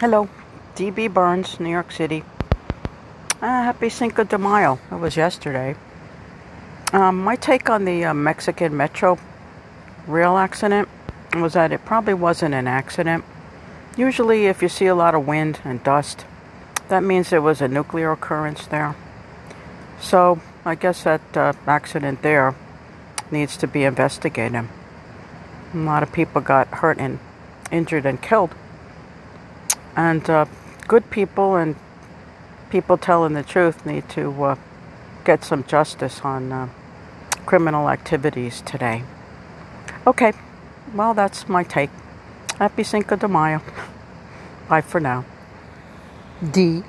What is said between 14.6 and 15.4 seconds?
you see a lot of